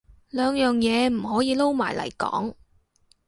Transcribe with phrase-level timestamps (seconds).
[0.31, 2.55] 兩樣嘢唔可以撈埋嚟講